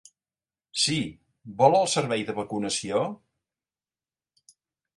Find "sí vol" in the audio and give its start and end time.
0.83-1.77